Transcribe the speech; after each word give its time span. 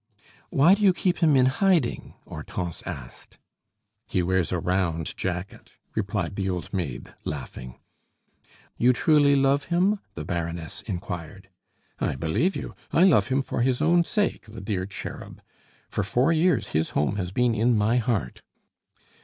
"Why 0.49 0.73
do 0.73 0.81
you 0.81 0.93
keep 0.93 1.19
him 1.19 1.35
in 1.35 1.45
hiding?" 1.45 2.15
Hortense 2.25 2.81
asked. 2.87 3.37
"He 4.07 4.23
wears 4.23 4.51
a 4.51 4.57
round 4.57 5.15
jacket," 5.15 5.73
replied 5.93 6.35
the 6.35 6.49
old 6.49 6.73
maid, 6.73 7.13
laughing. 7.23 7.77
"You 8.79 8.93
truly 8.93 9.35
love 9.35 9.65
him?" 9.65 9.99
the 10.15 10.25
Baroness 10.25 10.81
inquired. 10.87 11.49
"I 11.99 12.15
believe 12.15 12.55
you! 12.55 12.73
I 12.91 13.03
love 13.03 13.27
him 13.27 13.43
for 13.43 13.61
his 13.61 13.79
own 13.79 14.03
sake, 14.03 14.45
the 14.47 14.59
dear 14.59 14.87
cherub. 14.87 15.39
For 15.87 16.03
four 16.03 16.33
years 16.33 16.69
his 16.69 16.89
home 16.97 17.17
has 17.17 17.31
been 17.31 17.53
in 17.53 17.77
my 17.77 17.97
heart." 17.97 18.41